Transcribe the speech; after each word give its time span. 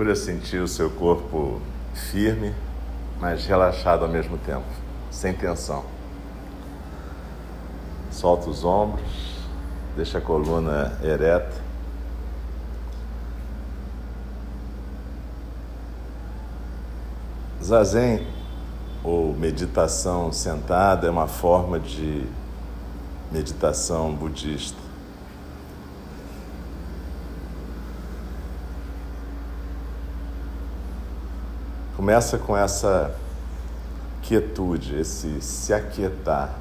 Procura 0.00 0.16
sentir 0.16 0.62
o 0.62 0.66
seu 0.66 0.88
corpo 0.88 1.60
firme, 1.92 2.54
mas 3.20 3.44
relaxado 3.44 4.02
ao 4.02 4.10
mesmo 4.10 4.38
tempo, 4.38 4.64
sem 5.10 5.34
tensão. 5.34 5.84
Solta 8.10 8.48
os 8.48 8.64
ombros, 8.64 9.44
deixa 9.94 10.16
a 10.16 10.20
coluna 10.22 10.98
ereta. 11.04 11.54
Zazen 17.62 18.26
ou 19.04 19.34
meditação 19.34 20.32
sentada 20.32 21.08
é 21.08 21.10
uma 21.10 21.26
forma 21.28 21.78
de 21.78 22.24
meditação 23.30 24.14
budista. 24.14 24.79
Começa 32.00 32.38
com 32.38 32.56
essa 32.56 33.14
quietude, 34.22 34.96
esse 34.96 35.38
se 35.42 35.74
aquietar, 35.74 36.58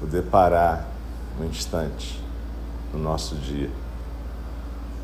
poder 0.00 0.22
parar 0.22 0.88
um 1.38 1.44
instante 1.44 2.18
no 2.94 2.98
nosso 2.98 3.34
dia. 3.34 3.68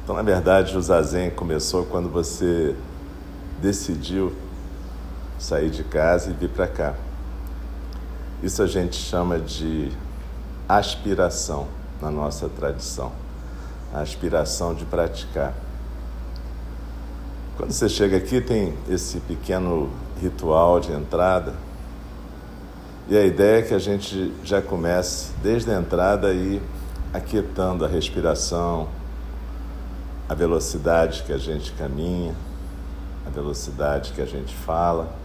Então, 0.03 0.17
na 0.17 0.23
verdade, 0.23 0.75
o 0.75 0.81
zazen 0.81 1.29
começou 1.29 1.85
quando 1.85 2.09
você 2.09 2.75
decidiu 3.61 4.35
sair 5.39 5.69
de 5.69 5.85
casa 5.85 6.31
e 6.31 6.33
vir 6.33 6.49
para 6.49 6.67
cá. 6.67 6.95
Isso 8.43 8.63
a 8.63 8.67
gente 8.67 8.97
chama 8.97 9.39
de 9.39 9.93
aspiração 10.67 11.67
na 12.01 12.11
nossa 12.11 12.49
tradição, 12.49 13.13
a 13.93 14.01
aspiração 14.01 14.75
de 14.75 14.87
praticar. 14.87 15.53
Quando 17.57 17.73
você 17.73 17.89
chega 17.89 18.19
aqui, 18.19 18.39
tem 18.39 18.75
esse 18.87 19.19
pequeno 19.21 19.89
ritual 20.21 20.79
de 20.79 20.93
entrada, 20.93 21.55
e 23.09 23.17
a 23.17 23.25
ideia 23.25 23.61
é 23.61 23.63
que 23.63 23.73
a 23.73 23.79
gente 23.79 24.31
já 24.45 24.61
comece 24.61 25.33
desde 25.43 25.71
a 25.71 25.79
entrada 25.79 26.27
aí 26.27 26.61
aquietando 27.15 27.83
a 27.83 27.89
respiração, 27.89 28.89
a 30.29 30.35
velocidade 30.35 31.23
que 31.23 31.33
a 31.33 31.39
gente 31.39 31.73
caminha, 31.73 32.35
a 33.27 33.31
velocidade 33.31 34.13
que 34.13 34.21
a 34.21 34.27
gente 34.27 34.55
fala, 34.55 35.17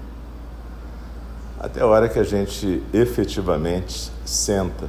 até 1.59 1.81
a 1.81 1.85
hora 1.85 2.07
que 2.07 2.17
a 2.17 2.23
gente 2.23 2.81
efetivamente 2.93 4.09
senta 4.23 4.87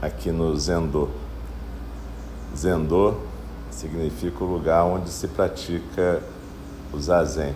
aqui 0.00 0.30
no 0.30 0.56
Zendô. 0.56 1.08
Zendô 2.56 3.14
significa 3.68 4.44
o 4.44 4.46
lugar 4.46 4.84
onde 4.84 5.10
se 5.10 5.26
pratica 5.26 6.22
o 6.92 6.98
zazen. 6.98 7.54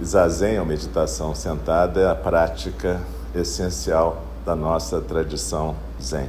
E 0.00 0.04
zazen, 0.04 0.58
ou 0.58 0.66
meditação 0.66 1.34
sentada, 1.34 2.00
é 2.00 2.10
a 2.10 2.14
prática 2.14 3.00
essencial 3.34 4.22
da 4.44 4.56
nossa 4.56 5.00
tradição 5.00 5.76
zen. 6.00 6.28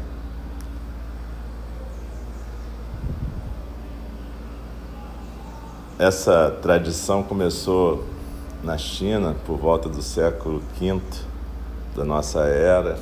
Essa 5.98 6.52
tradição 6.62 7.24
começou 7.24 8.04
na 8.64 8.78
China 8.78 9.36
por 9.46 9.58
volta 9.58 9.88
do 9.88 10.02
século 10.02 10.62
V 10.80 11.02
da 11.96 12.04
nossa 12.04 12.42
era 12.42 12.98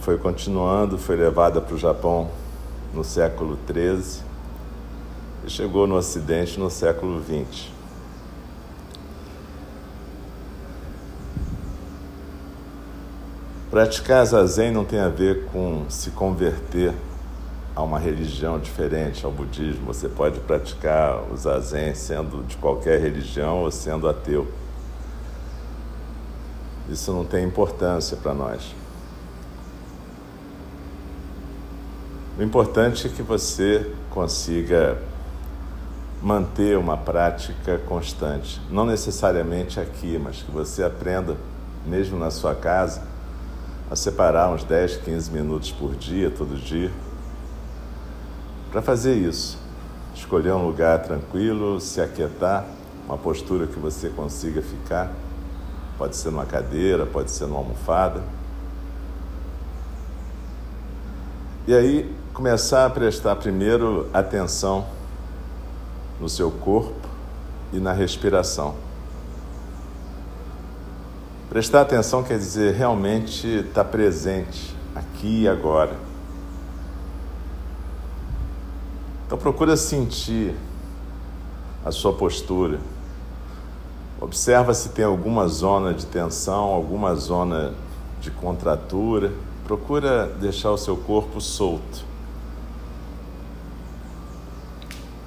foi 0.00 0.16
continuando, 0.16 0.96
foi 0.96 1.14
levada 1.14 1.60
para 1.60 1.74
o 1.74 1.78
Japão 1.78 2.30
no 2.94 3.04
século 3.04 3.58
XIII 3.70 4.29
e 5.44 5.50
chegou 5.50 5.86
no 5.86 5.96
Ocidente 5.96 6.58
no 6.58 6.70
século 6.70 7.22
XX. 7.22 7.68
Praticar 13.70 14.26
zazen 14.26 14.72
não 14.72 14.84
tem 14.84 14.98
a 14.98 15.08
ver 15.08 15.46
com 15.46 15.84
se 15.88 16.10
converter 16.10 16.92
a 17.74 17.82
uma 17.82 17.98
religião 17.98 18.58
diferente, 18.58 19.24
ao 19.24 19.30
budismo. 19.30 19.86
Você 19.86 20.08
pode 20.08 20.40
praticar 20.40 21.22
o 21.30 21.36
zazen 21.36 21.94
sendo 21.94 22.42
de 22.44 22.56
qualquer 22.56 23.00
religião 23.00 23.58
ou 23.58 23.70
sendo 23.70 24.08
ateu. 24.08 24.48
Isso 26.88 27.12
não 27.12 27.24
tem 27.24 27.44
importância 27.44 28.16
para 28.16 28.34
nós. 28.34 28.74
O 32.36 32.42
importante 32.42 33.06
é 33.06 33.10
que 33.10 33.22
você 33.22 33.88
consiga 34.10 35.00
manter 36.22 36.76
uma 36.76 36.96
prática 36.96 37.78
constante, 37.86 38.60
não 38.70 38.84
necessariamente 38.84 39.80
aqui, 39.80 40.18
mas 40.18 40.42
que 40.42 40.50
você 40.50 40.82
aprenda, 40.82 41.36
mesmo 41.86 42.18
na 42.18 42.30
sua 42.30 42.54
casa, 42.54 43.02
a 43.90 43.96
separar 43.96 44.50
uns 44.50 44.62
10, 44.62 44.98
15 44.98 45.30
minutos 45.30 45.72
por 45.72 45.94
dia, 45.94 46.30
todo 46.30 46.56
dia, 46.56 46.90
para 48.70 48.82
fazer 48.82 49.14
isso. 49.14 49.58
Escolher 50.14 50.52
um 50.52 50.66
lugar 50.66 51.02
tranquilo, 51.02 51.80
se 51.80 52.00
aquietar, 52.00 52.66
uma 53.06 53.16
postura 53.16 53.66
que 53.66 53.78
você 53.78 54.10
consiga 54.10 54.60
ficar. 54.60 55.10
Pode 55.96 56.16
ser 56.16 56.30
numa 56.30 56.46
cadeira, 56.46 57.06
pode 57.06 57.30
ser 57.30 57.46
numa 57.46 57.58
almofada. 57.58 58.22
E 61.66 61.74
aí, 61.74 62.14
começar 62.34 62.86
a 62.86 62.90
prestar 62.90 63.36
primeiro 63.36 64.08
atenção 64.12 64.86
no 66.20 66.28
seu 66.28 66.50
corpo 66.50 67.08
e 67.72 67.78
na 67.78 67.92
respiração. 67.92 68.74
Prestar 71.48 71.80
atenção 71.80 72.22
quer 72.22 72.38
dizer 72.38 72.74
realmente 72.74 73.46
estar 73.46 73.84
presente 73.84 74.76
aqui 74.94 75.42
e 75.42 75.48
agora. 75.48 75.96
Então 79.26 79.38
procura 79.38 79.76
sentir 79.76 80.54
a 81.84 81.90
sua 81.90 82.12
postura. 82.12 82.78
Observa 84.20 84.74
se 84.74 84.90
tem 84.90 85.04
alguma 85.04 85.48
zona 85.48 85.94
de 85.94 86.04
tensão, 86.04 86.64
alguma 86.64 87.14
zona 87.14 87.72
de 88.20 88.30
contratura. 88.30 89.32
Procura 89.64 90.26
deixar 90.26 90.70
o 90.70 90.76
seu 90.76 90.96
corpo 90.96 91.40
solto. 91.40 92.09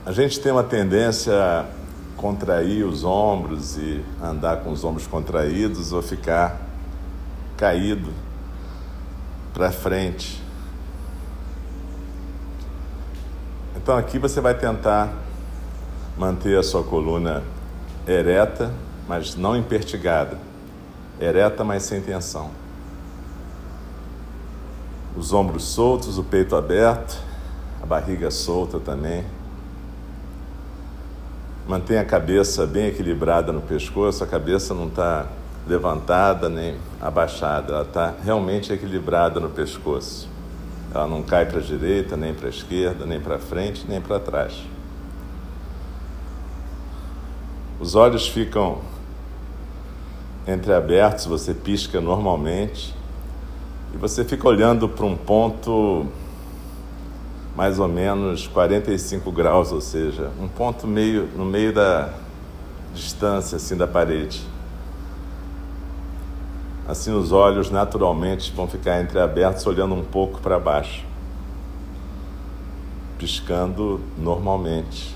A 0.06 0.12
gente 0.12 0.38
tem 0.42 0.52
uma 0.52 0.66
tendência 0.66 1.34
a 1.34 1.66
contrair 2.18 2.84
os 2.84 3.06
ombros 3.06 3.78
e 3.78 4.04
andar 4.22 4.58
com 4.58 4.70
os 4.70 4.84
ombros 4.84 5.08
contraídos 5.08 5.94
ou 5.94 6.02
ficar 6.02 6.60
caído 7.56 8.12
para 9.54 9.72
frente. 9.72 10.44
Então 13.78 13.96
aqui 13.98 14.20
você 14.20 14.42
vai 14.42 14.54
tentar 14.54 15.14
manter 16.18 16.58
a 16.58 16.64
sua 16.64 16.84
coluna 16.84 17.42
ereta, 18.06 18.74
mas 19.08 19.36
não 19.38 19.56
impertigada. 19.56 20.38
Ereta, 21.18 21.64
mas 21.64 21.84
sem 21.84 22.02
tensão. 22.02 22.52
Os 25.16 25.32
ombros 25.32 25.64
soltos, 25.64 26.18
o 26.18 26.26
peito 26.26 26.58
aberto, 26.58 27.18
a 27.82 27.86
barriga 27.86 28.30
solta 28.30 28.82
também. 28.82 29.24
Mantenha 31.68 32.02
a 32.02 32.06
cabeça 32.06 32.68
bem 32.68 32.88
equilibrada 32.88 33.54
no 33.54 33.62
pescoço, 33.62 34.22
a 34.22 34.28
cabeça 34.28 34.74
não 34.74 34.88
está 34.88 35.28
levantada 35.66 36.50
nem 36.50 36.76
abaixada, 37.02 37.74
ela 37.74 37.84
está 37.84 38.14
realmente 38.22 38.74
equilibrada 38.74 39.40
no 39.40 39.50
pescoço. 39.50 40.28
Ela 40.94 41.08
não 41.08 41.24
cai 41.24 41.46
para 41.46 41.60
a 41.60 41.62
direita, 41.62 42.18
nem 42.18 42.34
para 42.34 42.48
a 42.48 42.50
esquerda, 42.50 43.06
nem 43.06 43.20
para 43.20 43.40
frente, 43.40 43.86
nem 43.88 44.02
para 44.02 44.20
trás. 44.20 44.62
Os 47.80 47.96
olhos 47.96 48.28
ficam 48.28 48.80
entreabertos, 50.46 51.26
você 51.26 51.54
pisca 51.54 52.02
normalmente 52.02 52.94
e 53.94 53.98
você 53.98 54.26
fica 54.26 54.48
olhando 54.48 54.90
para 54.90 55.06
um 55.06 55.16
ponto 55.16 56.08
mais 57.56 57.80
ou 57.80 57.88
menos 57.88 58.48
45 58.48 59.32
graus, 59.32 59.72
ou 59.72 59.80
seja, 59.80 60.32
um 60.42 60.48
ponto 60.48 60.88
meio 60.88 61.30
no 61.36 61.46
meio 61.46 61.72
da 61.72 62.14
distância 62.94 63.58
assim 63.58 63.78
da 63.78 63.88
parede. 63.88 64.42
Assim 66.88 67.14
os 67.14 67.32
olhos 67.32 67.70
naturalmente 67.70 68.52
vão 68.52 68.68
ficar 68.68 69.02
entreabertos, 69.02 69.66
olhando 69.66 69.94
um 69.96 70.04
pouco 70.04 70.42
para 70.42 70.60
baixo, 70.60 71.06
piscando 73.18 74.02
normalmente. 74.18 75.16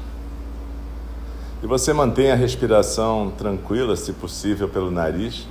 E 1.62 1.68
você 1.68 1.92
mantém 1.92 2.32
a 2.32 2.36
respiração 2.36 3.34
tranquila, 3.36 3.96
se 3.96 4.14
possível, 4.14 4.70
pelo 4.70 4.92
nariz, 4.92 5.48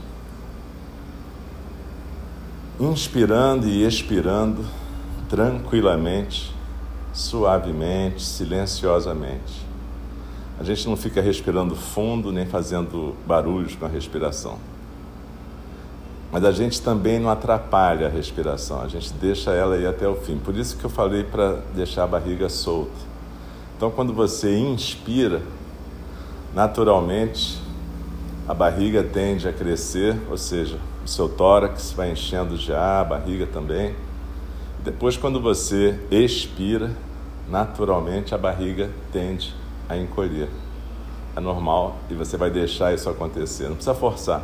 inspirando 2.78 3.66
e 3.66 3.84
expirando 3.84 4.64
tranquilamente 5.28 6.55
suavemente, 7.16 8.22
silenciosamente. 8.22 9.64
A 10.60 10.62
gente 10.62 10.86
não 10.86 10.96
fica 10.96 11.22
respirando 11.22 11.74
fundo 11.74 12.30
nem 12.30 12.44
fazendo 12.44 13.16
barulhos 13.26 13.74
com 13.74 13.86
a 13.86 13.88
respiração. 13.88 14.58
Mas 16.30 16.44
a 16.44 16.52
gente 16.52 16.82
também 16.82 17.18
não 17.18 17.30
atrapalha 17.30 18.06
a 18.06 18.10
respiração, 18.10 18.82
a 18.82 18.88
gente 18.88 19.12
deixa 19.14 19.52
ela 19.52 19.78
ir 19.78 19.86
até 19.86 20.06
o 20.06 20.14
fim. 20.14 20.36
Por 20.36 20.54
isso 20.54 20.76
que 20.76 20.84
eu 20.84 20.90
falei 20.90 21.24
para 21.24 21.54
deixar 21.74 22.04
a 22.04 22.06
barriga 22.06 22.50
solta. 22.50 23.06
Então, 23.76 23.90
quando 23.90 24.12
você 24.12 24.54
inspira, 24.58 25.40
naturalmente 26.54 27.58
a 28.46 28.52
barriga 28.52 29.02
tende 29.02 29.48
a 29.48 29.52
crescer, 29.52 30.16
ou 30.30 30.36
seja, 30.36 30.78
o 31.02 31.08
seu 31.08 31.28
tórax 31.28 31.92
vai 31.92 32.10
enchendo 32.10 32.56
ar, 32.74 33.00
a 33.00 33.04
barriga 33.04 33.46
também. 33.46 33.94
Depois, 34.84 35.16
quando 35.16 35.40
você 35.40 35.98
expira, 36.10 36.90
naturalmente 37.48 38.34
a 38.34 38.38
barriga 38.38 38.90
tende 39.12 39.54
a 39.88 39.96
encolher. 39.96 40.48
É 41.34 41.40
normal 41.40 41.96
e 42.10 42.14
você 42.14 42.36
vai 42.36 42.50
deixar 42.50 42.94
isso 42.94 43.08
acontecer, 43.08 43.64
não 43.64 43.74
precisa 43.74 43.94
forçar. 43.94 44.42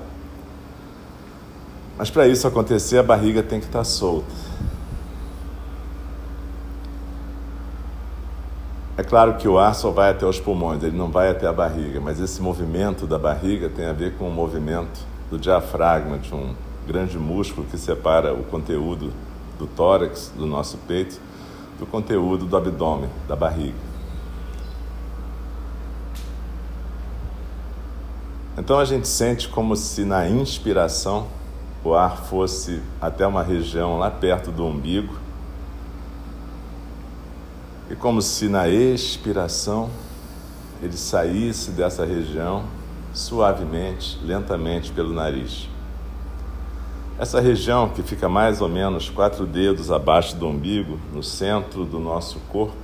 Mas 1.97 2.11
para 2.11 2.27
isso 2.27 2.47
acontecer, 2.47 2.99
a 2.99 3.03
barriga 3.03 3.43
tem 3.43 3.61
que 3.61 3.67
estar 3.67 3.85
solta. 3.85 4.33
É 8.97 9.03
claro 9.03 9.35
que 9.35 9.49
o 9.49 9.59
ar 9.59 9.75
só 9.75 9.91
vai 9.91 10.11
até 10.11 10.27
os 10.27 10.39
pulmões, 10.39 10.83
ele 10.83 10.97
não 10.97 11.11
vai 11.11 11.31
até 11.31 11.47
a 11.47 11.53
barriga, 11.53 11.99
mas 12.01 12.21
esse 12.21 12.43
movimento 12.43 13.07
da 13.07 13.19
barriga 13.19 13.69
tem 13.69 13.87
a 13.87 13.93
ver 13.93 14.15
com 14.17 14.29
o 14.29 14.31
movimento 14.31 15.01
do 15.31 15.39
diafragma, 15.39 16.19
de 16.19 16.35
um 16.35 16.55
grande 16.87 17.19
músculo 17.19 17.67
que 17.71 17.79
separa 17.79 18.35
o 18.35 18.45
conteúdo 18.45 19.11
do 19.59 19.67
tórax, 19.67 20.31
do 20.37 20.47
nosso 20.47 20.77
peito, 20.87 21.19
do 21.83 21.87
conteúdo 21.87 22.47
do 22.47 22.57
abdômen, 22.57 23.11
da 23.27 23.35
barriga. 23.35 23.75
Então 28.57 28.79
a 28.79 28.85
gente 28.85 29.09
sente 29.09 29.49
como 29.49 29.75
se 29.75 30.05
na 30.05 30.29
inspiração 30.29 31.27
o 31.83 31.93
ar 31.93 32.19
fosse 32.19 32.81
até 33.01 33.27
uma 33.27 33.43
região 33.43 33.99
lá 33.99 34.13
perto 34.13 34.53
do 34.53 34.65
umbigo 34.65 35.19
e 37.91 37.97
como 37.97 38.23
se 38.23 38.49
na 38.49 38.69
expiração 38.69 39.91
ele 40.81 40.97
saísse 40.97 41.73
dessa 41.73 42.05
região 42.05 42.63
suavemente, 43.13 44.21
lentamente 44.23 44.93
pelo 44.93 45.13
nariz. 45.13 45.72
Essa 47.19 47.41
região 47.41 47.91
que 47.91 48.03
fica 48.03 48.29
mais 48.29 48.61
ou 48.61 48.69
menos 48.69 49.11
quatro 49.11 49.47
dedos 49.47 49.91
abaixo 49.91 50.35
do 50.35 50.49
umbigo, 50.49 50.99
no 51.13 51.23
centro 51.23 51.85
do 51.85 52.01
nosso 52.01 52.39
corpo, 52.49 52.75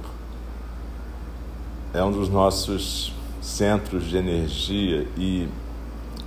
é 1.95 2.05
um 2.05 2.13
dos 2.13 2.29
nossos 2.29 3.13
centros 3.41 4.05
de 4.05 4.17
energia 4.17 5.09
e 5.17 5.49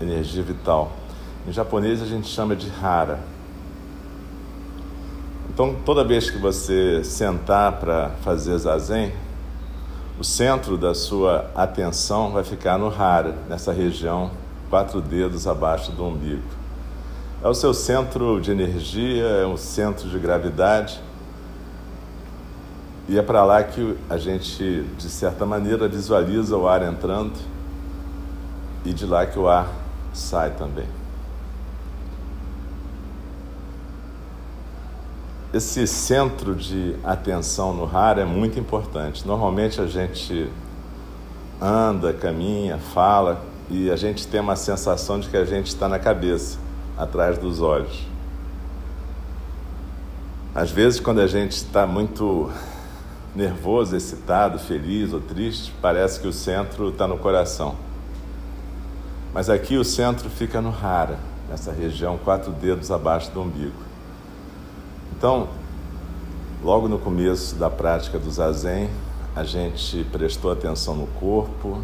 energia 0.01 0.42
vital. 0.42 0.92
Em 1.48 1.51
japonês 1.51 2.01
a 2.01 2.06
gente 2.06 2.27
chama 2.27 2.56
de 2.56 2.71
hara. 2.83 3.19
Então, 5.54 5.75
toda 5.86 6.04
vez 6.04 6.30
que 6.30 6.38
você 6.38 7.04
sentar 7.04 7.74
para 7.74 8.09
fazer 8.24 8.57
zazen, 8.57 9.13
o 10.19 10.24
centro 10.24 10.77
da 10.77 10.95
sua 10.95 11.51
atenção 11.56 12.31
vai 12.31 12.44
ficar 12.44 12.77
no 12.77 12.88
hara, 12.88 13.36
nessa 13.47 13.71
região, 13.71 14.31
quatro 14.69 15.01
dedos 15.01 15.45
abaixo 15.45 15.92
do 15.92 16.04
umbigo. 16.06 16.61
É 17.44 17.48
o 17.48 17.56
seu 17.56 17.74
centro 17.74 18.40
de 18.40 18.52
energia, 18.52 19.26
é 19.26 19.46
o 19.46 19.58
centro 19.58 20.08
de 20.08 20.20
gravidade. 20.20 21.02
E 23.10 23.18
é 23.18 23.22
para 23.24 23.44
lá 23.44 23.64
que 23.64 23.98
a 24.08 24.18
gente, 24.18 24.84
de 24.98 25.10
certa 25.10 25.44
maneira, 25.44 25.88
visualiza 25.88 26.56
o 26.56 26.68
ar 26.68 26.84
entrando 26.84 27.34
e 28.86 28.94
de 28.94 29.08
lá 29.08 29.26
que 29.26 29.40
o 29.40 29.48
ar 29.48 29.68
sai 30.14 30.52
também. 30.52 30.86
Esse 35.52 35.86
centro 35.88 36.56
de 36.56 36.96
atenção 37.04 37.74
no 37.74 37.90
ar 37.98 38.20
é 38.20 38.24
muito 38.24 38.60
importante. 38.60 39.28
Normalmente 39.28 39.82
a 39.82 39.88
gente 39.88 40.48
anda, 41.60 42.14
caminha, 42.14 42.78
fala 42.78 43.42
e 43.68 43.90
a 43.90 43.96
gente 43.96 44.28
tem 44.28 44.40
uma 44.40 44.56
sensação 44.56 45.20
de 45.20 45.28
que 45.28 45.36
a 45.36 45.44
gente 45.44 45.68
está 45.68 45.90
na 45.90 45.98
cabeça, 45.98 46.58
atrás 47.01 47.39
dos 47.39 47.62
olhos. 47.62 48.06
Às 50.53 50.69
vezes, 50.69 51.00
quando 51.00 51.19
a 51.19 51.25
gente 51.25 51.53
está 51.53 51.88
muito 51.88 52.51
nervoso, 53.36 53.95
excitado, 53.95 54.59
feliz 54.59 55.12
ou 55.12 55.19
triste, 55.19 55.74
parece 55.81 56.19
que 56.19 56.27
o 56.27 56.33
centro 56.33 56.89
está 56.89 57.07
no 57.07 57.18
coração. 57.18 57.75
Mas 59.33 59.50
aqui 59.50 59.77
o 59.77 59.83
centro 59.83 60.30
fica 60.30 60.62
no 60.62 60.69
rara, 60.69 61.18
nessa 61.50 61.71
região 61.71 62.19
quatro 62.19 62.51
dedos 62.51 62.92
abaixo 62.92 63.31
do 63.31 63.42
umbigo. 63.42 63.81
Então, 65.18 65.47
logo 66.63 66.87
no 66.87 66.99
começo 66.99 67.56
da 67.56 67.69
prática 67.69 68.19
do 68.19 68.30
zazen, 68.30 68.90
a 69.35 69.44
gente 69.44 70.04
prestou 70.11 70.52
atenção 70.52 70.95
no 70.95 71.07
corpo, 71.07 71.81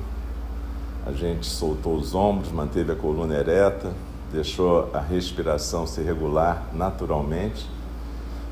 a 1.05 1.11
gente 1.11 1.47
soltou 1.47 1.95
os 1.95 2.13
ombros, 2.13 2.51
manteve 2.51 2.91
a 2.91 2.95
coluna 2.95 3.33
ereta, 3.33 3.93
deixou 4.31 4.89
a 4.93 4.99
respiração 4.99 5.87
se 5.87 6.01
regular 6.01 6.67
naturalmente 6.73 7.67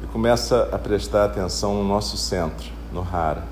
e 0.03 0.07
começa 0.07 0.69
a 0.71 0.77
prestar 0.77 1.25
atenção 1.25 1.75
no 1.75 1.83
nosso 1.83 2.17
centro, 2.17 2.69
no 2.91 3.01
Hara, 3.01 3.43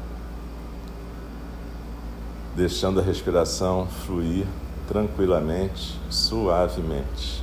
deixando 2.55 2.99
a 2.99 3.03
respiração 3.03 3.87
fluir 3.87 4.45
tranquilamente, 4.87 5.99
suavemente. 6.09 7.42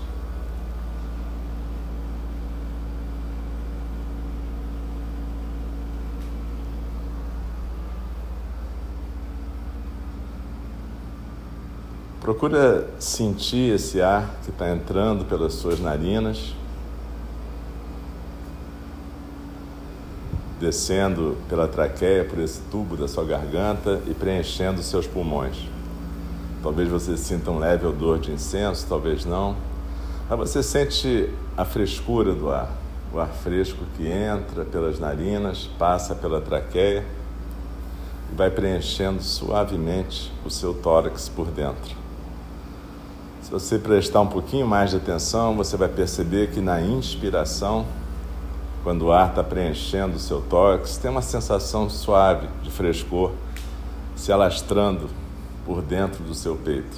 Procura 12.21 12.87
sentir 12.99 13.75
esse 13.75 14.03
ar 14.03 14.35
que 14.45 14.50
está 14.50 14.69
entrando 14.69 15.25
pelas 15.25 15.55
suas 15.55 15.81
narinas, 15.81 16.55
descendo 20.61 21.39
pela 21.49 21.67
traqueia, 21.67 22.23
por 22.23 22.39
esse 22.39 22.61
tubo 22.71 22.95
da 22.95 23.09
sua 23.09 23.25
garganta 23.25 24.03
e 24.07 24.12
preenchendo 24.12 24.83
seus 24.83 25.07
pulmões. 25.07 25.57
Talvez 26.62 26.91
você 26.91 27.17
sinta 27.17 27.50
um 27.50 27.59
leve 27.59 27.87
odor 27.87 28.19
de 28.19 28.31
incenso, 28.31 28.87
talvez 28.87 29.25
não. 29.25 29.57
Mas 30.29 30.39
você 30.39 30.62
sente 30.62 31.31
a 31.57 31.65
frescura 31.65 32.35
do 32.35 32.50
ar, 32.50 32.71
o 33.15 33.19
ar 33.19 33.29
fresco 33.29 33.83
que 33.97 34.07
entra 34.07 34.67
pelas 34.67 35.00
narinas, 35.00 35.71
passa 35.79 36.15
pela 36.15 36.39
traqueia 36.43 37.03
e 38.31 38.37
vai 38.37 38.50
preenchendo 38.50 39.23
suavemente 39.23 40.31
o 40.45 40.50
seu 40.50 40.75
tórax 40.75 41.27
por 41.31 41.47
dentro. 41.47 41.99
Se 43.50 43.54
você 43.54 43.78
prestar 43.80 44.21
um 44.21 44.28
pouquinho 44.28 44.64
mais 44.64 44.90
de 44.90 44.97
atenção, 44.99 45.57
você 45.57 45.76
vai 45.76 45.88
perceber 45.88 46.52
que 46.52 46.61
na 46.61 46.80
inspiração, 46.80 47.85
quando 48.85 49.07
o 49.07 49.12
ar 49.12 49.30
está 49.30 49.42
preenchendo 49.42 50.14
o 50.14 50.21
seu 50.21 50.40
tórax, 50.40 50.97
tem 50.99 51.11
uma 51.11 51.21
sensação 51.21 51.90
suave 51.90 52.47
de 52.62 52.71
frescor 52.71 53.33
se 54.14 54.30
alastrando 54.30 55.11
por 55.66 55.83
dentro 55.83 56.23
do 56.23 56.33
seu 56.33 56.54
peito. 56.54 56.97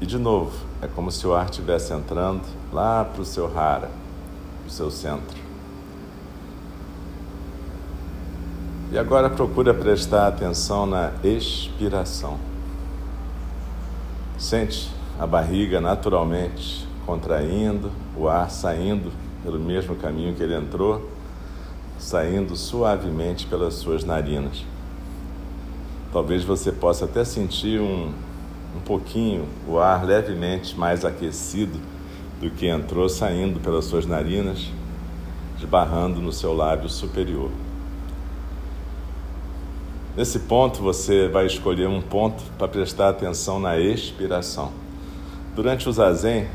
E 0.00 0.06
de 0.06 0.18
novo, 0.18 0.56
é 0.80 0.86
como 0.86 1.10
se 1.10 1.26
o 1.26 1.34
ar 1.34 1.46
estivesse 1.46 1.92
entrando 1.92 2.44
lá 2.72 3.04
para 3.04 3.22
o 3.22 3.24
seu 3.24 3.48
para 3.48 3.88
o 4.68 4.70
seu 4.70 4.88
centro. 4.88 5.49
E 8.92 8.98
agora 8.98 9.30
procura 9.30 9.72
prestar 9.72 10.26
atenção 10.26 10.84
na 10.84 11.12
expiração. 11.22 12.38
Sente 14.36 14.90
a 15.16 15.24
barriga 15.24 15.80
naturalmente 15.80 16.88
contraindo, 17.06 17.92
o 18.16 18.28
ar 18.28 18.50
saindo 18.50 19.12
pelo 19.44 19.60
mesmo 19.60 19.94
caminho 19.94 20.34
que 20.34 20.42
ele 20.42 20.56
entrou 20.56 21.08
saindo 22.00 22.56
suavemente 22.56 23.46
pelas 23.46 23.74
suas 23.74 24.02
narinas. 24.02 24.64
Talvez 26.12 26.42
você 26.42 26.72
possa 26.72 27.04
até 27.04 27.24
sentir 27.24 27.80
um, 27.80 28.12
um 28.76 28.80
pouquinho 28.84 29.46
o 29.68 29.78
ar 29.78 30.04
levemente 30.04 30.76
mais 30.76 31.04
aquecido 31.04 31.78
do 32.40 32.50
que 32.50 32.66
entrou 32.66 33.08
saindo 33.08 33.60
pelas 33.60 33.84
suas 33.84 34.04
narinas, 34.04 34.68
esbarrando 35.58 36.20
no 36.20 36.32
seu 36.32 36.52
lábio 36.56 36.88
superior. 36.88 37.50
Nesse 40.20 40.40
ponto, 40.40 40.82
você 40.82 41.28
vai 41.28 41.46
escolher 41.46 41.88
um 41.88 42.02
ponto 42.02 42.42
para 42.58 42.68
prestar 42.68 43.08
atenção 43.08 43.58
na 43.58 43.78
expiração. 43.78 44.70
Durante 45.56 45.88
o 45.88 45.92
zazen, 45.94 46.46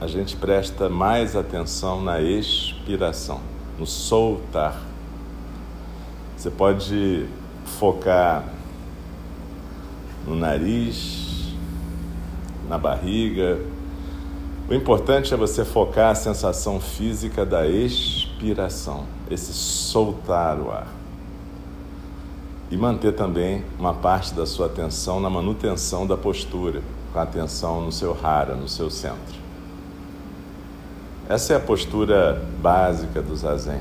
a 0.00 0.06
gente 0.06 0.36
presta 0.36 0.88
mais 0.88 1.34
atenção 1.34 2.00
na 2.00 2.20
expiração, 2.20 3.40
no 3.76 3.84
soltar 3.84 4.80
Você 6.36 6.48
pode 6.48 7.26
focar 7.80 8.44
no 10.24 10.36
nariz, 10.36 11.56
na 12.68 12.78
barriga. 12.78 13.58
O 14.70 14.74
importante 14.74 15.34
é 15.34 15.36
você 15.36 15.64
focar 15.64 16.12
a 16.12 16.14
sensação 16.14 16.78
física 16.78 17.44
da 17.44 17.66
expiração, 17.66 19.06
esse 19.28 19.52
soltar 19.52 20.60
o 20.60 20.70
ar. 20.70 20.97
E 22.70 22.76
manter 22.76 23.12
também 23.12 23.64
uma 23.78 23.94
parte 23.94 24.34
da 24.34 24.44
sua 24.44 24.66
atenção 24.66 25.20
na 25.20 25.30
manutenção 25.30 26.06
da 26.06 26.16
postura, 26.16 26.82
com 27.12 27.18
a 27.18 27.22
atenção 27.22 27.80
no 27.80 27.90
seu 27.90 28.16
hara, 28.22 28.54
no 28.54 28.68
seu 28.68 28.90
centro. 28.90 29.38
Essa 31.28 31.54
é 31.54 31.56
a 31.56 31.60
postura 31.60 32.42
básica 32.60 33.22
do 33.22 33.34
zazen. 33.34 33.80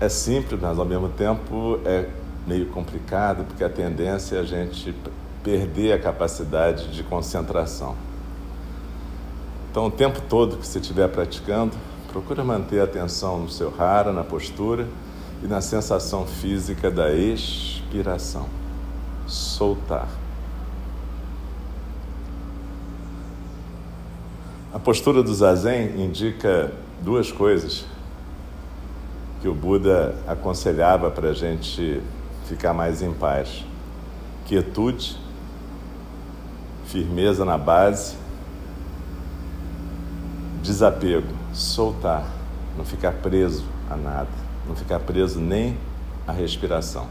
É 0.00 0.08
simples, 0.08 0.60
mas 0.60 0.78
ao 0.78 0.84
mesmo 0.84 1.08
tempo 1.08 1.80
é 1.84 2.08
meio 2.46 2.66
complicado, 2.66 3.44
porque 3.44 3.64
a 3.64 3.68
tendência 3.68 4.36
é 4.36 4.40
a 4.40 4.44
gente 4.44 4.94
perder 5.42 5.92
a 5.92 5.98
capacidade 5.98 6.88
de 6.88 7.02
concentração. 7.02 7.96
Então, 9.70 9.86
o 9.86 9.90
tempo 9.90 10.20
todo 10.28 10.56
que 10.56 10.66
você 10.66 10.78
estiver 10.78 11.08
praticando, 11.08 11.72
procura 12.12 12.44
manter 12.44 12.80
a 12.80 12.84
atenção 12.84 13.40
no 13.40 13.48
seu 13.48 13.72
hara, 13.76 14.12
na 14.12 14.22
postura 14.22 14.86
e 15.42 15.46
na 15.46 15.60
sensação 15.60 16.26
física 16.26 16.90
da 16.90 17.12
expiração. 17.12 18.46
Soltar. 19.26 20.08
A 24.72 24.78
postura 24.78 25.22
do 25.22 25.32
zazen 25.34 26.02
indica 26.02 26.72
duas 27.00 27.30
coisas 27.30 27.84
que 29.40 29.48
o 29.48 29.54
Buda 29.54 30.14
aconselhava 30.26 31.10
para 31.10 31.28
a 31.28 31.32
gente 31.32 32.02
ficar 32.46 32.72
mais 32.72 33.02
em 33.02 33.12
paz: 33.12 33.64
quietude, 34.46 35.16
firmeza 36.86 37.44
na 37.44 37.58
base, 37.58 38.16
desapego, 40.62 41.32
soltar, 41.52 42.26
não 42.76 42.84
ficar 42.84 43.12
preso 43.12 43.64
a 43.90 43.96
nada, 43.96 44.43
não 44.66 44.74
ficar 44.74 45.00
preso 45.00 45.40
nem 45.40 45.76
à 46.26 46.32
respiração. 46.32 47.06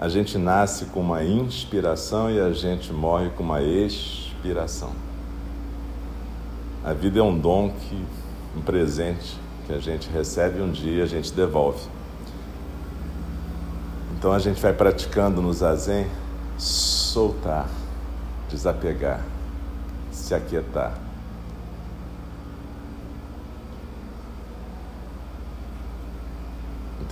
A 0.00 0.08
gente 0.08 0.36
nasce 0.36 0.86
com 0.86 1.00
uma 1.00 1.22
inspiração 1.22 2.30
e 2.30 2.40
a 2.40 2.52
gente 2.52 2.92
morre 2.92 3.30
com 3.30 3.42
uma 3.42 3.62
expiração. 3.62 4.90
A 6.84 6.92
vida 6.92 7.20
é 7.20 7.22
um 7.22 7.38
dom 7.38 7.70
que 7.70 8.04
um 8.56 8.60
presente 8.60 9.38
que 9.66 9.72
a 9.72 9.78
gente 9.78 10.10
recebe 10.10 10.60
um 10.60 10.70
dia 10.70 11.04
a 11.04 11.06
gente 11.06 11.32
devolve. 11.32 11.86
Então 14.18 14.32
a 14.32 14.38
gente 14.38 14.60
vai 14.60 14.72
praticando 14.72 15.40
no 15.40 15.52
zazen 15.52 16.06
soltar, 16.58 17.68
desapegar, 18.48 19.20
se 20.10 20.34
aquietar. 20.34 21.11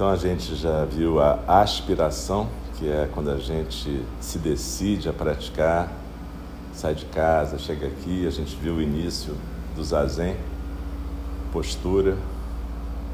Então 0.01 0.09
a 0.09 0.17
gente 0.17 0.57
já 0.57 0.87
viu 0.87 1.21
a 1.21 1.61
aspiração, 1.61 2.49
que 2.79 2.89
é 2.89 3.07
quando 3.13 3.29
a 3.29 3.37
gente 3.37 4.03
se 4.19 4.39
decide 4.39 5.11
a 5.11 5.13
praticar, 5.13 5.93
sai 6.73 6.95
de 6.95 7.05
casa, 7.05 7.59
chega 7.59 7.87
aqui, 7.87 8.27
a 8.27 8.31
gente 8.31 8.57
viu 8.57 8.77
o 8.77 8.81
início 8.81 9.37
do 9.77 9.85
zazen 9.85 10.39
postura, 11.53 12.17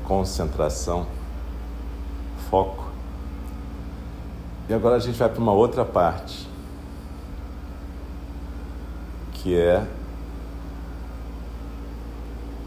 concentração, 0.05 1.09
foco. 2.49 2.85
E 4.69 4.73
agora 4.73 4.95
a 4.95 5.01
gente 5.01 5.19
vai 5.19 5.29
para 5.29 5.41
uma 5.41 5.53
outra 5.53 5.85
parte, 5.85 6.49
que 9.33 9.59
é 9.59 9.85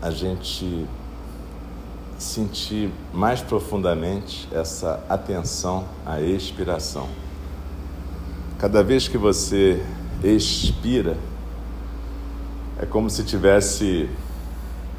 a 0.01 0.11
gente 0.11 0.85
sentir 2.19 2.91
mais 3.13 3.41
profundamente 3.41 4.47
essa 4.51 5.03
atenção 5.07 5.85
à 6.05 6.21
expiração. 6.21 7.07
Cada 8.57 8.83
vez 8.83 9.07
que 9.07 9.17
você 9.17 9.81
expira, 10.21 11.17
é 12.77 12.85
como 12.85 13.09
se 13.09 13.23
tivesse 13.23 14.09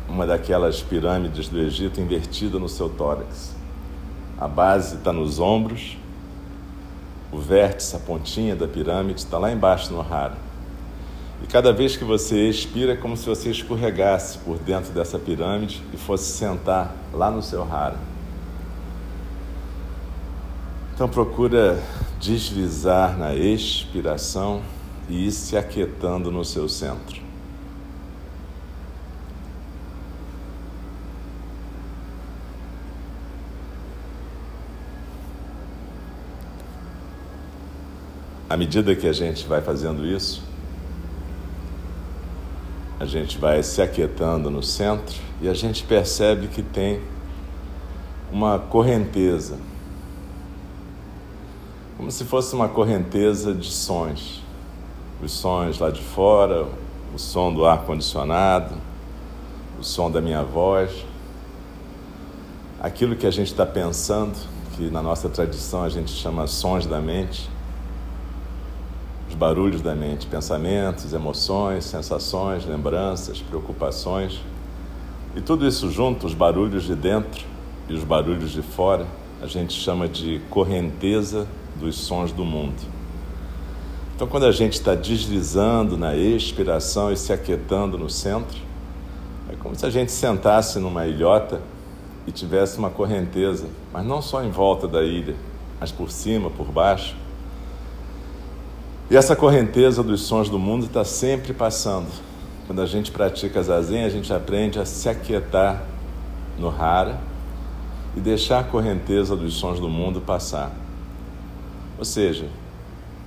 uma 0.09 0.27
daquelas 0.27 0.83
pirâmides 0.83 1.49
do 1.49 1.59
Egito 1.61 2.01
invertida 2.01 2.59
no 2.59 2.69
seu 2.69 2.89
tórax. 2.89 3.55
A 4.39 4.49
base 4.49 4.97
está 4.97 5.13
nos 5.13 5.39
ombros, 5.39 5.99
o 7.31 7.39
vértice, 7.39 7.95
a 7.95 7.99
pontinha 7.99 8.57
da 8.57 8.67
pirâmide 8.67 9.21
está 9.21 9.39
lá 9.39 9.53
embaixo 9.53 9.93
no 9.93 10.01
raro. 10.01 10.35
E 11.43 11.47
cada 11.47 11.73
vez 11.73 11.97
que 11.97 12.05
você 12.05 12.49
expira, 12.49 12.93
é 12.93 12.97
como 12.97 13.17
se 13.17 13.27
você 13.27 13.51
escorregasse 13.51 14.39
por 14.39 14.59
dentro 14.59 14.93
dessa 14.93 15.19
pirâmide 15.19 15.83
e 15.93 15.97
fosse 15.97 16.33
sentar 16.33 16.95
lá 17.13 17.31
no 17.31 17.43
seu 17.43 17.65
raro. 17.65 17.97
Então 20.95 21.09
procura 21.09 21.83
deslizar 22.21 23.17
na 23.17 23.35
expiração 23.35 24.63
e 25.09 25.27
ir 25.27 25.33
se 25.33 25.57
aquietando 25.57 26.31
no 26.31 26.45
seu 26.45 26.69
centro. 26.69 27.31
à 38.51 38.57
medida 38.57 38.97
que 38.97 39.07
a 39.07 39.13
gente 39.13 39.47
vai 39.47 39.63
fazendo 39.63 40.05
isso, 40.05 40.43
a 43.01 43.07
gente 43.07 43.39
vai 43.39 43.63
se 43.63 43.81
aquietando 43.81 44.51
no 44.51 44.63
centro 44.63 45.17
e 45.41 45.49
a 45.49 45.55
gente 45.55 45.83
percebe 45.85 46.49
que 46.49 46.63
tem 46.63 47.01
uma 48.31 48.59
correnteza, 48.59 49.57
como 51.97 52.11
se 52.11 52.27
fosse 52.27 52.55
uma 52.55 52.69
correnteza 52.69 53.55
de 53.55 53.71
sons. 53.71 54.43
Os 55.23 55.33
sons 55.33 55.79
lá 55.79 55.91
de 55.91 56.03
fora, 56.03 56.67
o 57.15 57.19
som 57.19 57.53
do 57.53 57.65
ar-condicionado, 57.65 58.75
o 59.79 59.83
som 59.83 60.11
da 60.11 60.21
minha 60.21 60.43
voz, 60.43 61.07
aquilo 62.83 63.17
que 63.17 63.27
a 63.27 63.31
gente 63.31 63.49
está 63.49 63.65
pensando, 63.65 64.37
que 64.77 64.91
na 64.91 65.03
nossa 65.03 65.31
tradição 65.31 65.85
a 65.85 65.89
gente 65.89 66.11
chama 66.11 66.47
sons 66.47 66.85
da 66.85 67.01
mente 67.01 67.49
barulhos 69.41 69.81
da 69.81 69.95
mente, 69.95 70.27
pensamentos, 70.27 71.15
emoções, 71.15 71.87
sensações, 71.87 72.67
lembranças, 72.67 73.41
preocupações. 73.41 74.39
E 75.35 75.41
tudo 75.41 75.67
isso 75.67 75.91
junto, 75.91 76.27
os 76.27 76.35
barulhos 76.35 76.85
de 76.85 76.95
dentro 76.95 77.47
e 77.89 77.95
os 77.95 78.05
barulhos 78.05 78.51
de 78.51 78.61
fora, 78.61 79.07
a 79.41 79.47
gente 79.47 79.73
chama 79.73 80.07
de 80.07 80.43
correnteza 80.51 81.49
dos 81.77 81.97
sons 81.97 82.33
do 82.33 82.45
mundo. 82.45 82.83
Então, 84.15 84.29
quando 84.29 84.45
a 84.45 84.53
gente 84.53 84.75
está 84.75 84.95
deslizando 84.95 85.97
na 85.97 86.15
expiração 86.15 87.11
e 87.11 87.17
se 87.17 87.33
aquietando 87.33 87.97
no 87.97 88.11
centro, 88.11 88.59
é 89.51 89.57
como 89.57 89.75
se 89.75 89.87
a 89.87 89.91
gente 89.91 90.13
sentasse 90.13 90.79
numa 90.79 91.07
ilhota 91.07 91.63
e 92.27 92.31
tivesse 92.31 92.77
uma 92.77 92.91
correnteza, 92.91 93.69
mas 93.91 94.05
não 94.05 94.21
só 94.21 94.45
em 94.45 94.51
volta 94.51 94.87
da 94.87 95.03
ilha, 95.03 95.35
mas 95.81 95.91
por 95.91 96.11
cima, 96.11 96.51
por 96.51 96.67
baixo, 96.67 97.17
e 99.11 99.17
essa 99.17 99.35
correnteza 99.35 100.05
dos 100.05 100.23
sons 100.23 100.49
do 100.49 100.57
mundo 100.57 100.87
está 100.87 101.05
sempre 101.05 101.53
passando. 101.53 102.07
Quando 102.69 102.81
a 102.81 102.87
gente 102.87 103.11
pratica 103.11 103.61
zazen, 103.61 104.05
a 104.05 104.09
gente 104.09 104.33
aprende 104.33 104.79
a 104.79 104.85
se 104.85 105.09
aquietar 105.09 105.83
no 106.57 106.69
hara 106.69 107.19
e 108.17 108.21
deixar 108.21 108.61
a 108.61 108.63
correnteza 108.65 109.35
dos 109.35 109.55
sons 109.55 109.81
do 109.81 109.89
mundo 109.89 110.21
passar. 110.21 110.71
Ou 111.99 112.05
seja, 112.05 112.47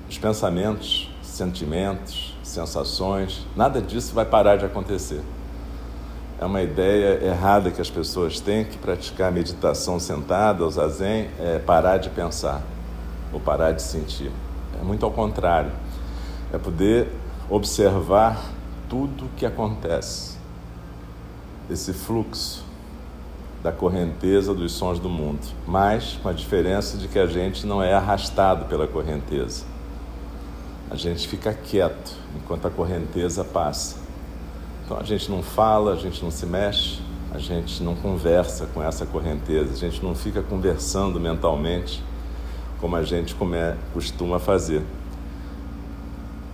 os 0.09 0.17
pensamentos, 0.17 1.11
sentimentos, 1.21 2.33
sensações, 2.41 3.45
nada 3.53 3.81
disso 3.81 4.13
vai 4.15 4.23
parar 4.23 4.55
de 4.55 4.63
acontecer. 4.63 5.21
É 6.39 6.45
uma 6.45 6.61
ideia 6.61 7.25
errada 7.25 7.71
que 7.71 7.81
as 7.81 7.89
pessoas 7.89 8.39
têm 8.39 8.63
que 8.63 8.77
praticar 8.77 9.33
meditação 9.33 9.99
sentada, 9.99 10.63
o 10.63 10.71
zazen, 10.71 11.27
é 11.37 11.59
parar 11.59 11.97
de 11.97 12.09
pensar 12.09 12.61
ou 13.33 13.39
parar 13.41 13.73
de 13.73 13.81
sentir. 13.81 14.31
É 14.83 14.85
muito 14.85 15.05
ao 15.05 15.11
contrário. 15.11 15.71
É 16.51 16.57
poder 16.57 17.07
observar 17.49 18.51
tudo 18.89 19.29
que 19.37 19.45
acontece. 19.45 20.37
Esse 21.71 21.93
fluxo 21.93 22.65
da 23.63 23.71
correnteza 23.71 24.53
dos 24.53 24.73
sons 24.73 24.99
do 24.99 25.07
mundo, 25.07 25.39
mas 25.65 26.19
com 26.21 26.27
a 26.27 26.33
diferença 26.33 26.97
de 26.97 27.07
que 27.07 27.17
a 27.17 27.25
gente 27.25 27.65
não 27.65 27.81
é 27.81 27.93
arrastado 27.93 28.65
pela 28.65 28.85
correnteza. 28.85 29.63
A 30.91 30.97
gente 30.97 31.29
fica 31.29 31.53
quieto 31.53 32.17
enquanto 32.35 32.67
a 32.67 32.69
correnteza 32.69 33.41
passa. 33.45 33.95
Então 34.83 34.97
a 34.97 35.03
gente 35.03 35.31
não 35.31 35.41
fala, 35.41 35.93
a 35.93 35.95
gente 35.95 36.21
não 36.21 36.29
se 36.29 36.45
mexe, 36.45 36.99
a 37.31 37.37
gente 37.37 37.81
não 37.81 37.95
conversa 37.95 38.65
com 38.73 38.83
essa 38.83 39.05
correnteza, 39.05 39.71
a 39.71 39.77
gente 39.77 40.03
não 40.03 40.13
fica 40.13 40.43
conversando 40.43 41.21
mentalmente 41.21 42.03
como 42.83 42.97
a 42.97 43.03
gente 43.03 43.33
costuma 43.93 44.39
fazer. 44.39 44.83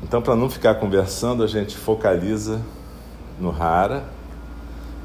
Então, 0.03 0.21
para 0.21 0.35
não 0.35 0.47
ficar 0.47 0.75
conversando, 0.75 1.41
a 1.41 1.47
gente 1.47 1.75
focaliza 1.75 2.61
no 3.39 3.49
rara 3.49 4.03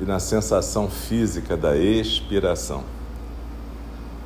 e 0.02 0.04
na 0.04 0.18
sensação 0.18 0.86
física 0.86 1.56
da 1.56 1.78
expiração. 1.78 2.84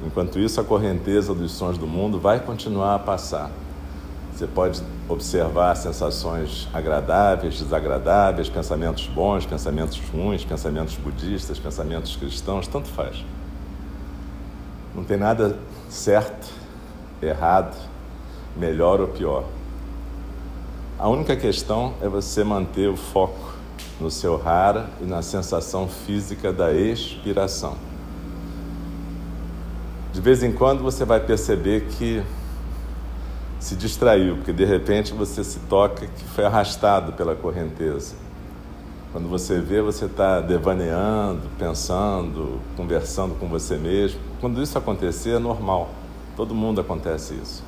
Enquanto 0.04 0.40
isso, 0.40 0.60
a 0.60 0.64
correnteza 0.64 1.32
dos 1.32 1.52
sons 1.52 1.78
do 1.78 1.86
mundo 1.86 2.18
vai 2.18 2.40
continuar 2.40 2.96
a 2.96 2.98
passar. 2.98 3.48
Você 4.34 4.48
pode 4.48 4.82
observar 5.08 5.76
sensações 5.76 6.66
agradáveis, 6.74 7.60
desagradáveis, 7.60 8.48
pensamentos 8.48 9.06
bons, 9.06 9.46
pensamentos 9.46 10.00
ruins, 10.12 10.44
pensamentos 10.44 10.96
budistas, 10.96 11.60
pensamentos 11.60 12.16
cristãos, 12.16 12.66
tanto 12.66 12.88
faz. 12.88 13.24
Não 14.96 15.04
tem 15.04 15.16
nada 15.16 15.56
certo, 15.88 16.57
errado, 17.22 17.76
melhor 18.56 19.00
ou 19.00 19.08
pior. 19.08 19.44
A 20.98 21.08
única 21.08 21.36
questão 21.36 21.94
é 22.02 22.08
você 22.08 22.42
manter 22.42 22.88
o 22.88 22.96
foco 22.96 23.54
no 24.00 24.10
seu 24.10 24.36
rara 24.36 24.88
e 25.00 25.04
na 25.04 25.22
sensação 25.22 25.88
física 25.88 26.52
da 26.52 26.72
expiração. 26.72 27.76
De 30.12 30.20
vez 30.20 30.42
em 30.42 30.52
quando 30.52 30.82
você 30.82 31.04
vai 31.04 31.20
perceber 31.20 31.86
que 31.90 32.22
se 33.60 33.76
distraiu, 33.76 34.36
porque 34.36 34.52
de 34.52 34.64
repente 34.64 35.12
você 35.12 35.42
se 35.44 35.60
toca 35.60 36.06
que 36.06 36.24
foi 36.24 36.44
arrastado 36.44 37.12
pela 37.12 37.34
correnteza. 37.34 38.14
Quando 39.12 39.28
você 39.28 39.60
vê, 39.60 39.80
você 39.80 40.04
está 40.04 40.40
devaneando, 40.40 41.42
pensando, 41.58 42.60
conversando 42.76 43.34
com 43.34 43.48
você 43.48 43.76
mesmo. 43.76 44.20
Quando 44.40 44.62
isso 44.62 44.76
acontecer, 44.76 45.36
é 45.36 45.38
normal. 45.38 45.90
Todo 46.38 46.54
mundo 46.54 46.80
acontece 46.80 47.34
isso. 47.34 47.64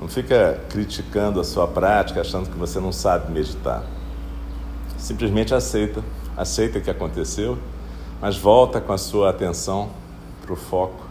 Não 0.00 0.08
fica 0.08 0.58
criticando 0.70 1.38
a 1.38 1.44
sua 1.44 1.68
prática, 1.68 2.22
achando 2.22 2.48
que 2.48 2.56
você 2.56 2.80
não 2.80 2.90
sabe 2.90 3.30
meditar. 3.30 3.84
Simplesmente 4.96 5.54
aceita, 5.54 6.02
aceita 6.34 6.80
que 6.80 6.88
aconteceu, 6.88 7.58
mas 8.18 8.38
volta 8.38 8.80
com 8.80 8.94
a 8.94 8.96
sua 8.96 9.28
atenção 9.28 9.90
para 10.40 10.54
o 10.54 10.56
foco 10.56 11.04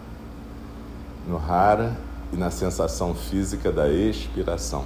no 1.27 1.37
rara 1.37 1.95
e 2.31 2.35
na 2.35 2.49
sensação 2.49 3.13
física 3.13 3.71
da 3.71 3.87
expiração. 3.87 4.85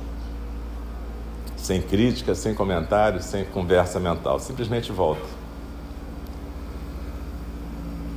Sem 1.55 1.81
crítica, 1.81 2.35
sem 2.35 2.53
comentário, 2.53 3.23
sem 3.23 3.45
conversa 3.45 4.01
mental, 4.01 4.37
simplesmente 4.41 4.91
volta. 4.91 5.23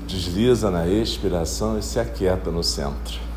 Desliza 0.08 0.68
na 0.68 0.88
expiração 0.88 1.78
e 1.78 1.82
se 1.82 2.00
aquieta 2.00 2.50
no 2.50 2.64
centro. 2.64 3.29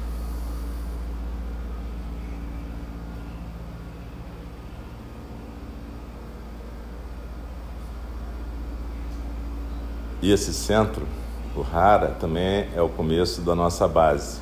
E 10.24 10.32
esse 10.32 10.54
centro, 10.54 11.06
o 11.54 11.62
Hara, 11.62 12.16
também 12.18 12.70
é 12.74 12.82
o 12.82 12.88
começo 12.88 13.42
da 13.42 13.54
nossa 13.54 13.90
base 13.90 14.40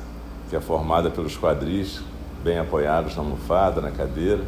que 0.48 0.54
é 0.54 0.60
formada 0.60 1.10
pelos 1.10 1.36
quadris 1.36 2.00
bem 2.40 2.56
apoiados 2.56 3.16
na 3.16 3.22
almofada, 3.22 3.80
na 3.80 3.90
cadeira, 3.90 4.44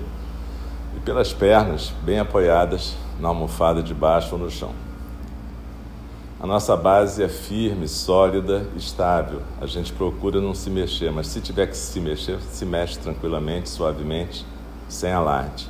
e 0.96 1.00
pelas 1.00 1.32
pernas 1.32 1.92
bem 2.04 2.20
apoiadas 2.20 2.94
na 3.18 3.26
almofada 3.26 3.82
de 3.82 3.92
baixo 3.92 4.36
ou 4.36 4.42
no 4.42 4.48
chão. 4.48 4.70
A 6.38 6.46
nossa 6.46 6.76
base 6.76 7.20
é 7.20 7.28
firme, 7.28 7.88
sólida, 7.88 8.68
estável. 8.76 9.42
A 9.60 9.66
gente 9.66 9.92
procura 9.92 10.40
não 10.40 10.54
se 10.54 10.70
mexer, 10.70 11.10
mas 11.10 11.26
se 11.26 11.40
tiver 11.40 11.66
que 11.66 11.76
se 11.76 11.98
mexer, 11.98 12.40
se 12.42 12.64
mexe 12.64 12.96
tranquilamente, 13.00 13.70
suavemente, 13.70 14.46
sem 14.88 15.10
alarde. 15.10 15.68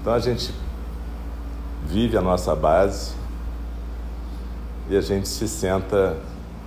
Então 0.00 0.14
a 0.14 0.18
gente 0.18 0.61
vive 1.86 2.16
a 2.16 2.22
nossa 2.22 2.54
base 2.54 3.12
e 4.88 4.96
a 4.96 5.00
gente 5.00 5.28
se 5.28 5.48
senta 5.48 6.16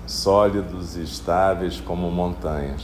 sólidos 0.08 0.96
e 0.98 1.04
estáveis 1.04 1.80
como 1.80 2.10
montanhas. 2.12 2.84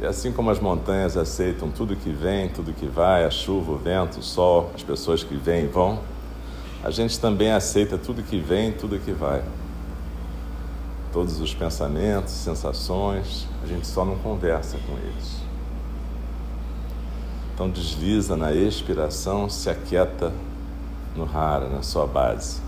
E 0.00 0.06
assim 0.06 0.30
como 0.30 0.50
as 0.50 0.60
montanhas 0.60 1.16
aceitam 1.16 1.70
tudo 1.70 1.96
que 1.96 2.10
vem, 2.10 2.48
tudo 2.48 2.72
que 2.72 2.86
vai, 2.86 3.24
a 3.24 3.30
chuva, 3.30 3.72
o 3.72 3.76
vento, 3.76 4.20
o 4.20 4.22
sol, 4.22 4.70
as 4.74 4.82
pessoas 4.82 5.24
que 5.24 5.34
vêm 5.34 5.64
e 5.64 5.66
vão, 5.66 5.98
a 6.84 6.90
gente 6.90 7.18
também 7.18 7.50
aceita 7.50 7.98
tudo 7.98 8.22
que 8.22 8.38
vem, 8.38 8.70
tudo 8.72 8.98
que 8.98 9.10
vai. 9.10 9.42
Todos 11.12 11.40
os 11.40 11.52
pensamentos, 11.52 12.32
sensações, 12.32 13.48
a 13.62 13.66
gente 13.66 13.86
só 13.86 14.04
não 14.04 14.16
conversa 14.18 14.78
com 14.86 14.92
eles. 14.98 15.38
Então 17.52 17.68
desliza 17.68 18.36
na 18.36 18.52
expiração, 18.52 19.50
se 19.50 19.68
aquieta 19.68 20.32
no 21.16 21.24
rara, 21.24 21.68
na 21.68 21.82
sua 21.82 22.06
base. 22.06 22.60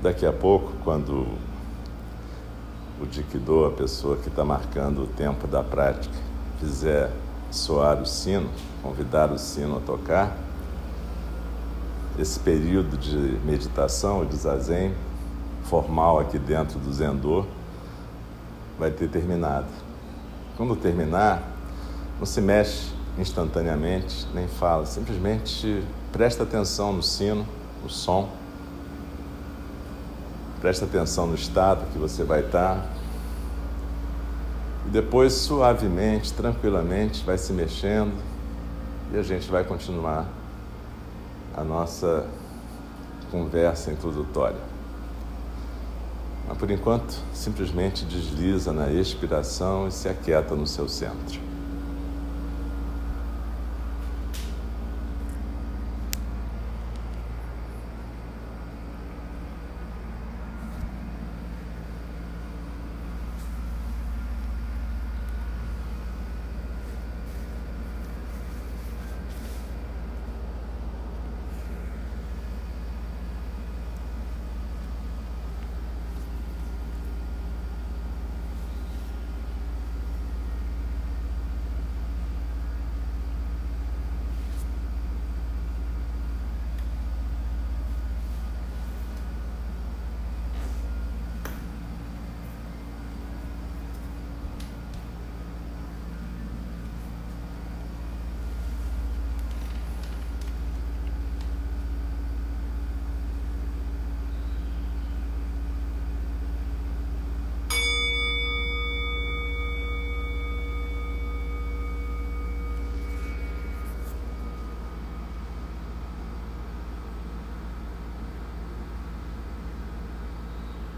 Daqui 0.00 0.24
a 0.24 0.32
pouco, 0.32 0.72
quando 0.84 1.26
o 3.00 3.06
Dikidô, 3.06 3.66
a 3.66 3.70
pessoa 3.70 4.16
que 4.16 4.28
está 4.28 4.44
marcando 4.44 5.04
o 5.04 5.06
tempo 5.06 5.46
da 5.46 5.62
prática, 5.62 6.14
fizer 6.58 7.10
soar 7.50 8.00
o 8.00 8.06
sino, 8.06 8.48
convidar 8.82 9.30
o 9.32 9.38
sino 9.38 9.76
a 9.78 9.80
tocar, 9.80 10.36
esse 12.18 12.40
período 12.40 12.96
de 12.96 13.16
meditação, 13.44 14.24
de 14.24 14.36
zazen, 14.36 14.92
formal 15.64 16.18
aqui 16.18 16.38
dentro 16.38 16.78
do 16.78 16.92
Zendô, 16.92 17.44
vai 18.78 18.90
ter 18.90 19.08
terminado. 19.08 19.68
Quando 20.56 20.74
terminar, 20.74 21.42
não 22.18 22.26
se 22.26 22.40
mexe 22.40 22.92
instantaneamente, 23.16 24.26
nem 24.34 24.48
fala, 24.48 24.84
simplesmente 24.84 25.84
presta 26.10 26.42
atenção 26.42 26.92
no 26.92 27.02
sino, 27.02 27.46
no 27.82 27.88
som 27.88 28.28
Presta 30.60 30.84
atenção 30.84 31.26
no 31.26 31.34
estado 31.34 31.86
que 31.92 31.98
você 31.98 32.24
vai 32.24 32.40
estar. 32.40 32.84
E 34.86 34.90
depois, 34.90 35.32
suavemente, 35.32 36.32
tranquilamente, 36.32 37.24
vai 37.24 37.38
se 37.38 37.52
mexendo 37.52 38.14
e 39.12 39.18
a 39.18 39.22
gente 39.22 39.48
vai 39.50 39.64
continuar 39.64 40.26
a 41.56 41.62
nossa 41.62 42.26
conversa 43.30 43.90
introdutória. 43.90 44.60
Mas 46.48 46.56
por 46.56 46.70
enquanto, 46.70 47.14
simplesmente 47.34 48.04
desliza 48.04 48.72
na 48.72 48.90
expiração 48.90 49.86
e 49.86 49.92
se 49.92 50.08
aquieta 50.08 50.54
no 50.54 50.66
seu 50.66 50.88
centro. 50.88 51.40